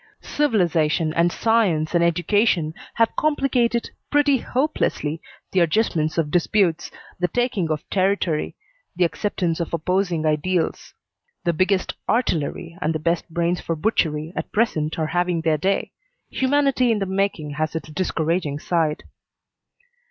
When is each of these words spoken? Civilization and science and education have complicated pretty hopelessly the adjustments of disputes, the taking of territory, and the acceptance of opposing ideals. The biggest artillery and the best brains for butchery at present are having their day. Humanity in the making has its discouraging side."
Civilization 0.23 1.13
and 1.13 1.31
science 1.31 1.93
and 1.93 2.03
education 2.03 2.73
have 2.95 3.15
complicated 3.15 3.91
pretty 4.09 4.37
hopelessly 4.39 5.21
the 5.51 5.59
adjustments 5.59 6.17
of 6.17 6.31
disputes, 6.31 6.89
the 7.19 7.27
taking 7.27 7.69
of 7.69 7.87
territory, 7.91 8.45
and 8.45 8.53
the 8.95 9.03
acceptance 9.05 9.59
of 9.59 9.71
opposing 9.75 10.25
ideals. 10.25 10.95
The 11.43 11.53
biggest 11.53 11.93
artillery 12.09 12.75
and 12.81 12.95
the 12.95 12.99
best 12.99 13.29
brains 13.29 13.61
for 13.61 13.75
butchery 13.75 14.33
at 14.35 14.51
present 14.51 14.97
are 14.97 15.05
having 15.13 15.41
their 15.41 15.59
day. 15.59 15.91
Humanity 16.31 16.91
in 16.91 16.97
the 16.97 17.05
making 17.05 17.51
has 17.51 17.75
its 17.75 17.89
discouraging 17.89 18.57
side." 18.57 19.03